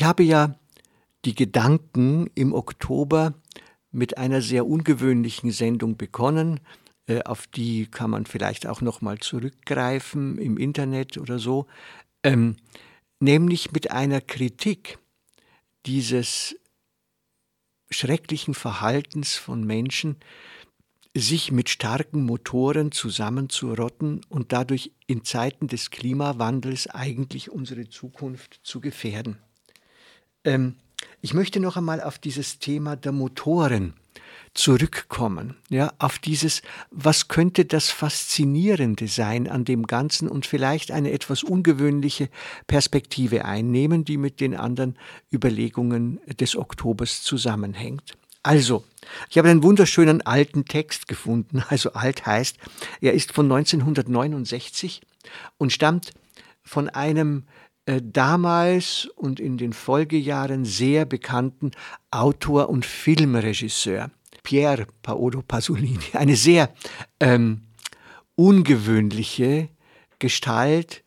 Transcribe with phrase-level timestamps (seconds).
[0.00, 0.54] Ich habe ja
[1.26, 3.34] die Gedanken im Oktober
[3.90, 6.60] mit einer sehr ungewöhnlichen Sendung begonnen.
[7.06, 11.66] Äh, auf die kann man vielleicht auch noch mal zurückgreifen im Internet oder so.
[12.22, 12.56] Ähm,
[13.18, 14.98] nämlich mit einer Kritik
[15.84, 16.56] dieses
[17.90, 20.16] schrecklichen Verhaltens von Menschen,
[21.14, 28.80] sich mit starken Motoren zusammenzurotten und dadurch in Zeiten des Klimawandels eigentlich unsere Zukunft zu
[28.80, 29.36] gefährden.
[30.44, 30.76] Ähm,
[31.20, 33.94] ich möchte noch einmal auf dieses Thema der Motoren
[34.54, 41.12] zurückkommen, ja, auf dieses, was könnte das Faszinierende sein an dem Ganzen und vielleicht eine
[41.12, 42.28] etwas ungewöhnliche
[42.66, 44.96] Perspektive einnehmen, die mit den anderen
[45.32, 48.16] Überlegungen des Oktobers zusammenhängt.
[48.42, 48.84] Also,
[49.28, 52.56] ich habe einen wunderschönen alten Text gefunden, also alt heißt,
[53.00, 55.02] er ist von 1969
[55.58, 56.12] und stammt
[56.64, 57.44] von einem
[57.90, 61.72] äh, damals und in den Folgejahren sehr bekannten
[62.12, 64.12] Autor und Filmregisseur,
[64.44, 65.98] Pier Paolo Pasolini.
[66.12, 66.72] Eine sehr
[67.18, 67.62] ähm,
[68.36, 69.70] ungewöhnliche
[70.20, 71.02] Gestalt,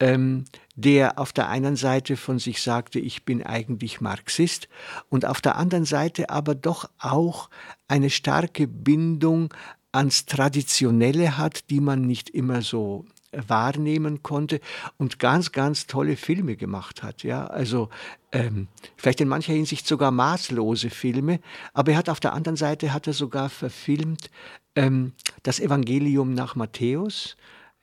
[0.00, 4.68] ähm, der auf der einen Seite von sich sagte, ich bin eigentlich Marxist
[5.08, 7.48] und auf der anderen Seite aber doch auch
[7.86, 9.54] eine starke Bindung
[9.92, 13.04] ans Traditionelle hat, die man nicht immer so
[13.46, 14.60] wahrnehmen konnte
[14.96, 17.22] und ganz, ganz tolle Filme gemacht hat.
[17.22, 17.88] Ja, also
[18.32, 21.40] ähm, vielleicht in mancher Hinsicht sogar maßlose Filme,
[21.72, 24.30] aber er hat auf der anderen Seite hat er sogar verfilmt
[24.76, 25.12] ähm,
[25.42, 27.36] das Evangelium nach Matthäus.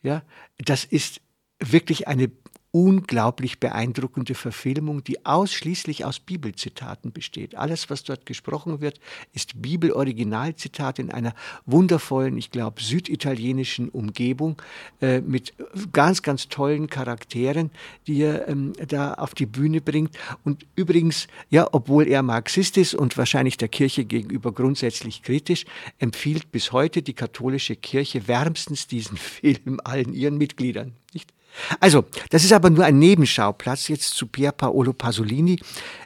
[0.03, 0.23] Ja,
[0.57, 1.21] das ist
[1.59, 2.31] wirklich eine
[2.71, 7.55] unglaublich beeindruckende Verfilmung, die ausschließlich aus Bibelzitaten besteht.
[7.55, 8.99] Alles, was dort gesprochen wird,
[9.33, 14.61] ist Bibeloriginalzitat in einer wundervollen, ich glaube, süditalienischen Umgebung
[15.01, 15.53] äh, mit
[15.91, 17.71] ganz, ganz tollen Charakteren,
[18.07, 20.17] die er ähm, da auf die Bühne bringt.
[20.45, 25.65] Und übrigens, ja, obwohl er Marxist ist und wahrscheinlich der Kirche gegenüber grundsätzlich kritisch,
[25.99, 30.93] empfiehlt bis heute die katholische Kirche wärmstens diesen Film allen ihren Mitgliedern.
[31.13, 31.33] Nicht?
[31.79, 35.59] Also, das ist aber nur ein Nebenschauplatz jetzt zu Pier Paolo Pasolini.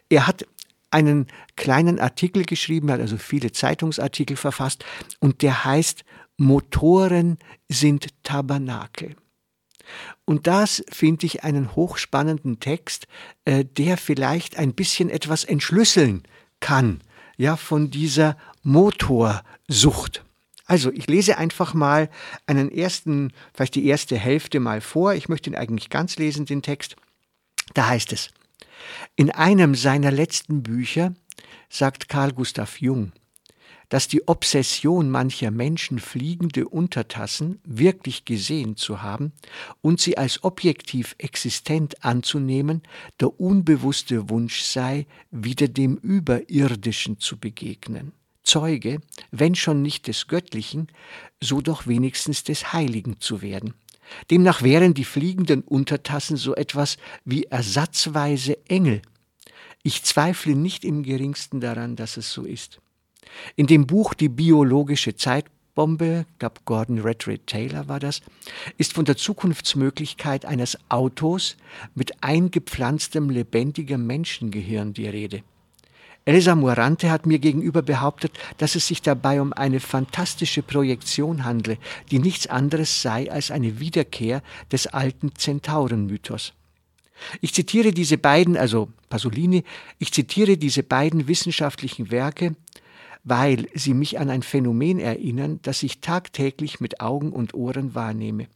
[0.09, 0.45] Er hat
[0.91, 4.85] einen kleinen Artikel geschrieben, hat also viele Zeitungsartikel verfasst
[5.19, 6.03] und der heißt
[6.37, 7.37] Motoren
[7.69, 9.15] sind Tabernakel.
[10.25, 13.07] Und das finde ich einen hochspannenden Text,
[13.45, 16.23] äh, der vielleicht ein bisschen etwas entschlüsseln
[16.59, 17.01] kann,
[17.37, 20.24] ja, von dieser Motorsucht.
[20.65, 22.09] Also, ich lese einfach mal
[22.47, 25.13] einen ersten, vielleicht die erste Hälfte mal vor.
[25.13, 26.95] Ich möchte ihn eigentlich ganz lesen, den Text.
[27.73, 28.31] Da heißt es,
[29.15, 31.13] in einem seiner letzten Bücher
[31.69, 33.11] sagt Carl Gustav Jung,
[33.89, 39.31] dass die Obsession mancher Menschen fliegende Untertassen wirklich gesehen zu haben
[39.81, 42.81] und sie als objektiv existent anzunehmen,
[43.19, 48.13] der unbewusste Wunsch sei, wieder dem Überirdischen zu begegnen.
[48.45, 48.99] Zeuge,
[49.31, 50.87] wenn schon nicht des Göttlichen,
[51.41, 53.73] so doch wenigstens des Heiligen zu werden.
[54.29, 59.01] Demnach wären die fliegenden Untertassen so etwas wie ersatzweise Engel.
[59.83, 62.79] Ich zweifle nicht im geringsten daran, dass es so ist.
[63.55, 68.21] In dem Buch Die biologische Zeitbombe, glaube Gordon Redred Taylor war das,
[68.77, 71.57] ist von der Zukunftsmöglichkeit eines Autos
[71.95, 75.43] mit eingepflanztem lebendigem Menschengehirn die Rede.
[76.27, 81.77] Elsa Morante hat mir gegenüber behauptet, dass es sich dabei um eine fantastische Projektion handle,
[82.09, 84.41] die nichts anderes sei als eine Wiederkehr
[84.71, 86.53] des alten Zentaurenmythos.
[87.41, 89.63] Ich zitiere diese beiden, also Pasolini,
[89.99, 92.55] ich zitiere diese beiden wissenschaftlichen Werke,
[93.23, 98.47] weil sie mich an ein Phänomen erinnern, das ich tagtäglich mit Augen und Ohren wahrnehme.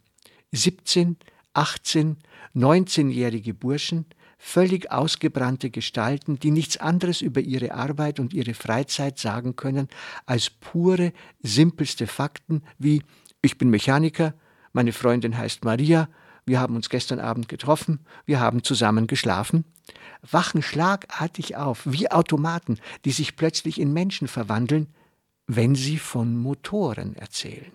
[0.52, 1.18] 17,
[1.54, 2.18] 18,
[2.56, 4.06] 19-jährige Burschen,
[4.40, 9.90] völlig ausgebrannte Gestalten, die nichts anderes über ihre Arbeit und ihre Freizeit sagen können
[10.26, 11.12] als pure,
[11.44, 13.04] simpelste Fakten wie
[13.42, 14.34] ich bin Mechaniker,
[14.74, 16.10] meine Freundin heißt Maria,
[16.46, 19.66] wir haben uns gestern Abend getroffen, wir haben zusammen geschlafen,
[20.30, 24.88] wachen schlagartig auf, wie Automaten, die sich plötzlich in Menschen verwandeln,
[25.48, 27.72] wenn sie von Motoren erzählen.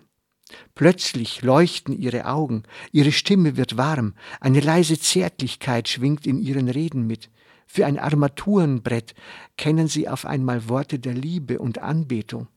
[0.75, 7.07] Plötzlich leuchten ihre Augen, ihre Stimme wird warm, eine leise Zärtlichkeit schwingt in ihren Reden
[7.07, 7.29] mit.
[7.65, 9.15] Für ein Armaturenbrett
[9.57, 12.47] kennen sie auf einmal Worte der Liebe und Anbetung.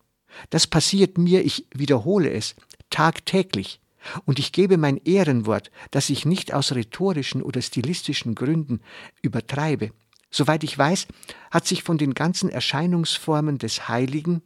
[0.51, 2.55] Das passiert mir, ich wiederhole es,
[2.91, 3.81] tagtäglich.
[4.25, 8.81] Und ich gebe mein Ehrenwort, dass ich nicht aus rhetorischen oder stilistischen Gründen
[9.23, 9.91] übertreibe.
[10.31, 11.09] Soweit ich weiß,
[11.51, 14.43] hat sich von den ganzen Erscheinungsformen des Heiligen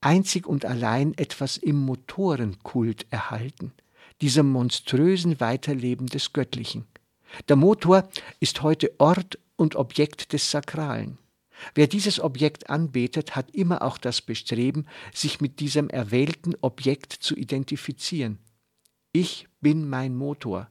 [0.00, 3.72] einzig und allein etwas im Motorenkult erhalten,
[4.20, 6.86] diesem monströsen Weiterleben des Göttlichen.
[7.48, 8.08] Der Motor
[8.40, 11.18] ist heute Ort und Objekt des Sakralen.
[11.74, 17.34] Wer dieses Objekt anbetet, hat immer auch das Bestreben, sich mit diesem erwählten Objekt zu
[17.34, 18.38] identifizieren.
[19.12, 20.68] Ich bin mein Motor,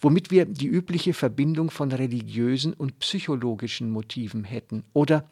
[0.00, 4.84] womit wir die übliche Verbindung von religiösen und psychologischen Motiven hätten.
[4.92, 5.28] Oder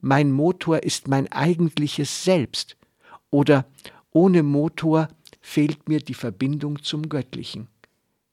[0.00, 2.76] mein Motor ist mein eigentliches Selbst.
[3.30, 3.66] Oder
[4.10, 5.08] ohne Motor
[5.40, 7.68] fehlt mir die Verbindung zum Göttlichen.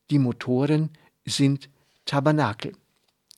[0.10, 0.90] Die Motoren
[1.26, 1.70] sind
[2.06, 2.74] Tabernakel.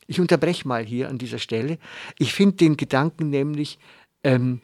[0.07, 1.79] Ich unterbreche mal hier an dieser Stelle.
[2.19, 3.79] Ich finde den Gedanken nämlich
[4.23, 4.61] ähm,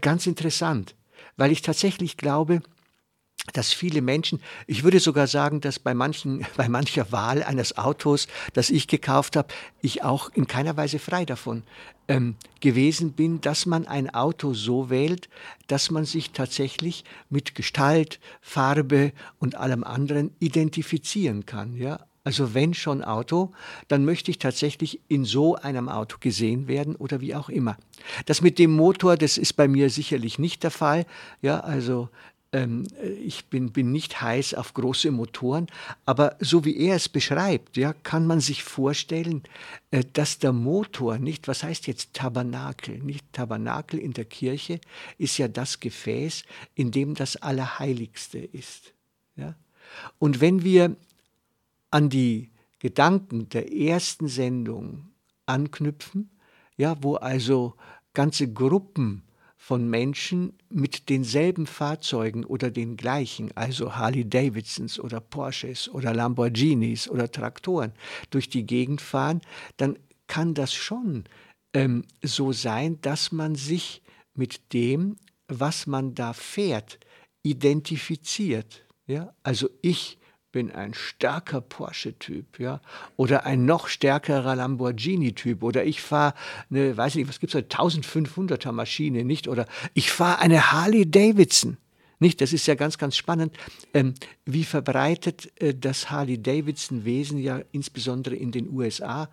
[0.00, 0.94] ganz interessant,
[1.36, 2.62] weil ich tatsächlich glaube,
[3.52, 8.28] dass viele Menschen, ich würde sogar sagen, dass bei manchen, bei mancher Wahl eines Autos,
[8.52, 9.48] das ich gekauft habe,
[9.80, 11.62] ich auch in keiner Weise frei davon
[12.08, 15.28] ähm, gewesen bin, dass man ein Auto so wählt,
[15.68, 21.76] dass man sich tatsächlich mit Gestalt, Farbe und allem anderen identifizieren kann.
[21.76, 22.06] Ja?
[22.22, 23.52] Also wenn schon Auto,
[23.88, 27.78] dann möchte ich tatsächlich in so einem Auto gesehen werden oder wie auch immer.
[28.26, 31.06] Das mit dem Motor, das ist bei mir sicherlich nicht der Fall.
[31.40, 32.10] Ja, also
[32.52, 32.86] ähm,
[33.22, 35.66] ich bin, bin nicht heiß auf große Motoren,
[36.04, 39.42] aber so wie er es beschreibt, ja, kann man sich vorstellen,
[39.90, 42.98] äh, dass der Motor nicht, was heißt jetzt Tabernakel?
[42.98, 44.80] Nicht Tabernakel in der Kirche
[45.18, 46.44] ist ja das Gefäß,
[46.74, 48.94] in dem das Allerheiligste ist.
[49.36, 49.54] Ja?
[50.18, 50.96] Und wenn wir
[51.90, 55.10] an die Gedanken der ersten Sendung
[55.46, 56.30] anknüpfen,
[56.76, 57.74] ja, wo also
[58.14, 59.22] ganze Gruppen
[59.70, 67.08] von Menschen mit denselben Fahrzeugen oder den gleichen, also Harley Davidsons oder Porsches oder Lamborghinis
[67.08, 67.92] oder Traktoren,
[68.30, 69.40] durch die Gegend fahren,
[69.76, 69.96] dann
[70.26, 71.22] kann das schon
[71.72, 74.02] ähm, so sein, dass man sich
[74.34, 75.14] mit dem,
[75.46, 76.98] was man da fährt,
[77.44, 78.84] identifiziert.
[79.06, 79.32] Ja?
[79.44, 80.18] Also ich
[80.52, 82.80] bin ein starker Porsche-Typ, ja,
[83.16, 86.34] oder ein noch stärkerer Lamborghini-Typ, oder ich fahre
[86.70, 91.76] eine, weiß nicht, was gibt's da, 1500er Maschine, nicht, oder ich fahre eine Harley Davidson,
[92.20, 92.42] nicht?
[92.42, 93.56] Das ist ja ganz, ganz spannend,
[93.94, 94.14] ähm,
[94.44, 99.30] wie verbreitet äh, das Harley Davidson-Wesen ja insbesondere in den USA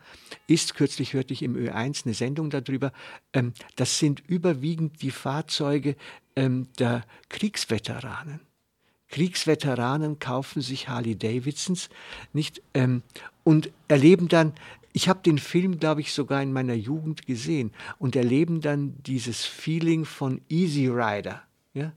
[0.48, 0.74] ist.
[0.74, 2.94] Kürzlich hörte ich im Ö1 eine Sendung darüber.
[3.34, 5.98] Ähm, das sind überwiegend die Fahrzeuge
[6.38, 8.47] ähm, der Kriegsveteranen.
[9.10, 11.90] Kriegsveteranen kaufen sich Harley Davidsons
[12.34, 13.04] nicht ähm,
[13.44, 14.54] und erleben dann,
[14.94, 19.46] ich habe den Film, glaube ich, sogar in meiner Jugend gesehen und erleben dann dieses
[19.46, 21.44] Feeling von Easy Rider.
[21.74, 21.94] Ja?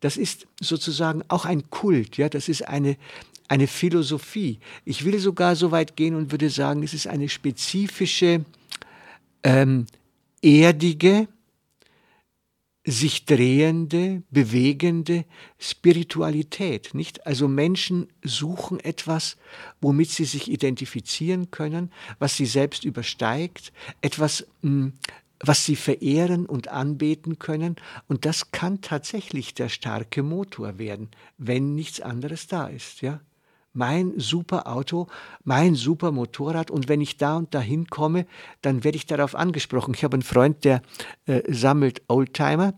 [0.00, 2.96] Das ist sozusagen auch ein Kult, ja, das ist eine,
[3.48, 4.58] eine Philosophie.
[4.84, 8.44] Ich will sogar so weit gehen und würde sagen, es ist eine spezifische,
[9.44, 9.86] ähm,
[10.42, 11.28] erdige,
[12.84, 15.24] sich drehende, bewegende
[15.58, 17.26] Spiritualität, nicht?
[17.26, 19.36] Also Menschen suchen etwas,
[19.80, 24.94] womit sie sich identifizieren können, was sie selbst übersteigt, etwas, hm,
[25.38, 27.76] was sie verehren und anbeten können.
[28.08, 33.20] Und das kann tatsächlich der starke Motor werden, wenn nichts anderes da ist, ja?
[33.72, 35.06] Mein super Auto,
[35.44, 38.26] mein super Motorrad und wenn ich da und dahin komme,
[38.60, 39.94] dann werde ich darauf angesprochen.
[39.94, 40.82] Ich habe einen Freund, der
[41.26, 42.74] äh, sammelt Oldtimer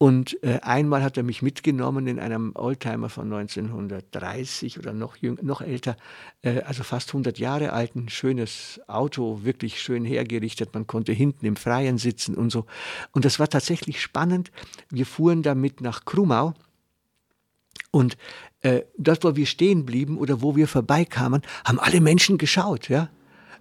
[0.00, 5.42] und äh, einmal hat er mich mitgenommen in einem Oldtimer von 1930 oder noch, jünger,
[5.42, 5.96] noch älter,
[6.42, 10.72] äh, also fast 100 Jahre alt, ein schönes Auto, wirklich schön hergerichtet.
[10.72, 12.64] Man konnte hinten im Freien sitzen und so.
[13.10, 14.52] Und das war tatsächlich spannend.
[14.88, 16.54] Wir fuhren damit nach Krumau
[17.90, 18.16] und
[18.62, 23.10] äh, dort, wo wir stehen blieben oder wo wir vorbeikamen, haben alle Menschen geschaut, ja.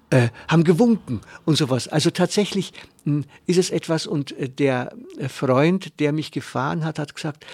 [0.09, 1.89] Äh, haben gewunken und sowas.
[1.89, 2.71] Also tatsächlich
[3.03, 7.13] mh, hm, ist es etwas und äh, der äh, Freund, der mich gefahren hat, hat
[7.13, 7.45] gesagt,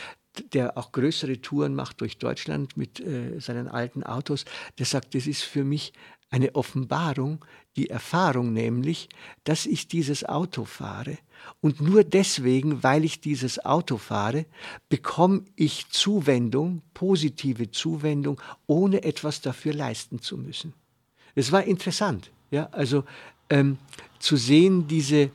[0.53, 4.45] der auch größere Touren macht durch Deutschland mit äh, seinen alten Autos,
[4.77, 5.93] der sagt, das ist für mich
[6.33, 9.07] eine Offenbarung, die Erfahrung nämlich,
[9.43, 11.19] dass ich dieses Auto fahre.
[11.61, 14.47] Und nur deswegen, weil ich dieses Auto fahre,
[14.89, 20.73] bekomme ich Zuwendung, positive Zuwendung, ohne etwas dafür leisten zu müssen.
[21.35, 23.03] Es war interessant, ja, also
[23.51, 23.77] ähm,
[24.17, 25.29] zu sehen, diese,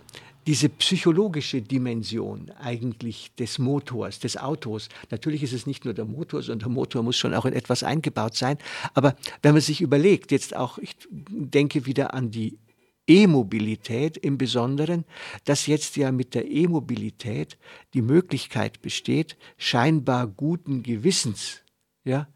[0.49, 4.89] diese psychologische Dimension eigentlich des Motors, des Autos.
[5.11, 7.83] Natürlich ist es nicht nur der Motor, sondern der Motor muss schon auch in etwas
[7.83, 8.57] eingebaut sein.
[8.95, 12.59] Aber wenn man sich überlegt, jetzt auch, ich denke wieder an die
[13.07, 15.05] E-Mobilität im Besonderen,
[15.45, 17.59] dass jetzt ja mit der E-Mobilität
[17.93, 21.61] die Möglichkeit besteht, scheinbar guten Gewissens,
[22.05, 22.27] ja,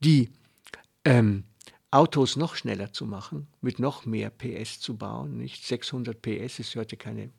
[0.00, 0.30] die
[1.04, 1.44] ähm,
[1.90, 5.36] Autos noch schneller zu machen, mit noch mehr PS zu bauen.
[5.36, 7.30] Nicht 600 PS ist heute keine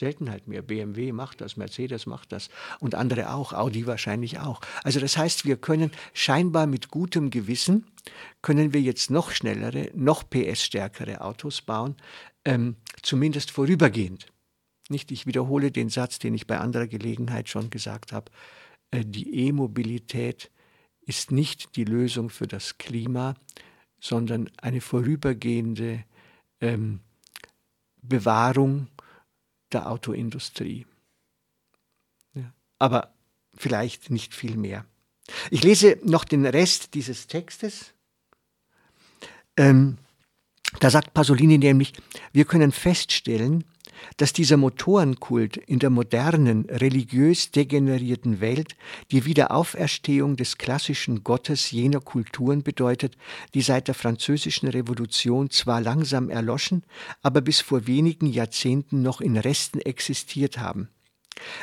[0.00, 0.62] Seltenheit mehr.
[0.62, 2.48] BMW macht das, Mercedes macht das
[2.80, 4.60] und andere auch, Audi wahrscheinlich auch.
[4.82, 7.86] Also das heißt, wir können scheinbar mit gutem Gewissen,
[8.42, 11.96] können wir jetzt noch schnellere, noch PS-stärkere Autos bauen,
[12.44, 14.26] ähm, zumindest vorübergehend.
[14.88, 18.32] Nicht, ich wiederhole den Satz, den ich bei anderer Gelegenheit schon gesagt habe.
[18.90, 20.50] Äh, die E-Mobilität
[21.02, 23.34] ist nicht die Lösung für das Klima,
[24.00, 26.04] sondern eine vorübergehende
[26.60, 27.00] ähm,
[28.02, 28.88] Bewahrung
[29.72, 30.86] der Autoindustrie.
[32.34, 32.52] Ja.
[32.78, 33.12] Aber
[33.56, 34.84] vielleicht nicht viel mehr.
[35.50, 37.92] Ich lese noch den Rest dieses Textes.
[39.56, 39.98] Ähm,
[40.78, 41.92] da sagt Pasolini nämlich,
[42.32, 43.64] wir können feststellen,
[44.16, 48.76] dass dieser Motorenkult in der modernen, religiös degenerierten Welt
[49.10, 53.16] die Wiederauferstehung des klassischen Gottes jener Kulturen bedeutet,
[53.54, 56.84] die seit der französischen Revolution zwar langsam erloschen,
[57.22, 60.88] aber bis vor wenigen Jahrzehnten noch in Resten existiert haben.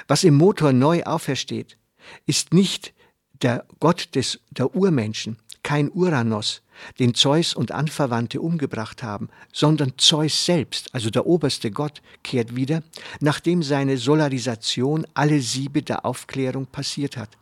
[0.08, 1.78] Was im Motor neu aufersteht,
[2.26, 2.94] ist nicht
[3.42, 6.62] der Gott des, der Urmenschen, kein Uranus,
[7.00, 12.84] den Zeus und Anverwandte umgebracht haben, sondern Zeus selbst, also der oberste Gott, kehrt wieder,
[13.20, 17.38] nachdem seine Solarisation alle Siebe der Aufklärung passiert hat.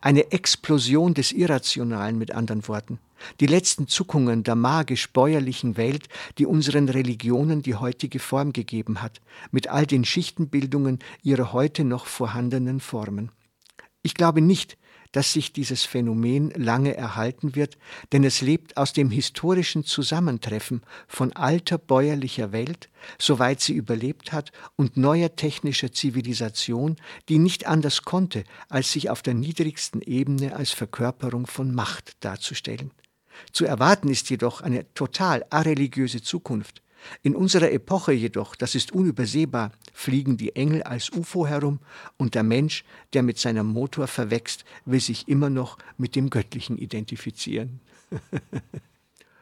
[0.00, 2.98] Eine Explosion des Irrationalen mit anderen Worten.
[3.40, 9.68] Die letzten Zuckungen der magisch-bäuerlichen Welt, die unseren Religionen die heutige Form gegeben hat, mit
[9.68, 13.30] all den Schichtenbildungen ihrer heute noch vorhandenen Formen.
[14.02, 14.76] Ich glaube nicht,
[15.14, 17.78] dass sich dieses Phänomen lange erhalten wird,
[18.12, 24.50] denn es lebt aus dem historischen Zusammentreffen von alter bäuerlicher Welt, soweit sie überlebt hat,
[24.74, 26.96] und neuer technischer Zivilisation,
[27.28, 32.90] die nicht anders konnte, als sich auf der niedrigsten Ebene als Verkörperung von Macht darzustellen.
[33.52, 36.82] Zu erwarten ist jedoch eine total areligiöse Zukunft,
[37.22, 41.80] in unserer Epoche jedoch, das ist unübersehbar, fliegen die Engel als UFO herum
[42.16, 46.78] und der Mensch, der mit seinem Motor verwächst, will sich immer noch mit dem Göttlichen
[46.78, 47.80] identifizieren.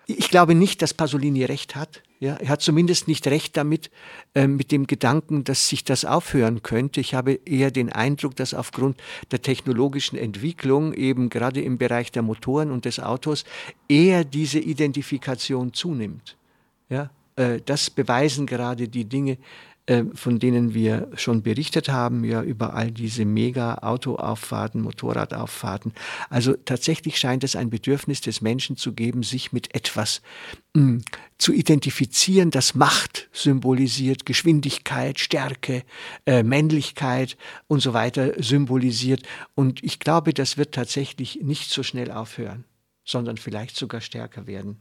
[0.07, 2.02] ich glaube nicht, dass Pasolini recht hat.
[2.21, 3.90] Ja, er hat zumindest nicht recht damit,
[4.35, 7.00] äh, mit dem Gedanken, dass sich das aufhören könnte.
[7.00, 8.97] Ich habe eher den Eindruck, dass aufgrund
[9.33, 13.45] der technologischen Entwicklung, eben gerade im Bereich der Motoren und des Autos,
[13.88, 16.37] eher diese Identifikation zunimmt.
[16.88, 19.38] Ja, das beweisen gerade die Dinge,
[19.86, 25.92] äh, von denen wir schon berichtet haben, ja, über all diese Mega-Autoauffahrten, Motorradauffahrten.
[26.30, 30.22] Also tatsächlich scheint es ein Bedürfnis des Menschen zu geben, sich mit etwas
[30.74, 31.04] mh, hm,
[31.36, 35.82] zu identifizieren, das Macht symbolisiert, Geschwindigkeit, Stärke,
[36.26, 37.36] äh, Männlichkeit
[37.66, 39.24] und so weiter symbolisiert.
[39.56, 42.64] Und ich glaube, das wird tatsächlich nicht so schnell aufhören,
[43.04, 44.80] sondern vielleicht sogar stärker werden.